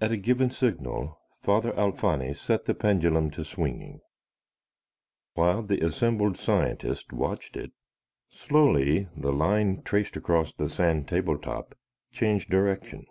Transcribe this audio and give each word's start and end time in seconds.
At 0.00 0.12
a 0.12 0.16
given 0.16 0.50
signal 0.50 1.20
Father 1.42 1.72
Alfani 1.78 2.32
set 2.32 2.64
the 2.64 2.72
pendulum 2.74 3.30
to 3.32 3.44
swinging. 3.44 4.00
While 5.34 5.62
the 5.62 5.84
assembled 5.84 6.38
scientists 6.38 7.12
watched 7.12 7.58
it, 7.58 7.72
slowly 8.30 9.08
the 9.14 9.30
line 9.30 9.82
traced 9.82 10.16
across 10.16 10.54
the 10.54 10.70
sand 10.70 11.06
table 11.06 11.36
top 11.36 11.74
changed 12.12 12.48
direction. 12.48 13.04